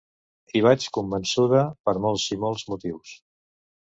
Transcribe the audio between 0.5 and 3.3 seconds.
Hi vaig convençuda, per molts i molts motius.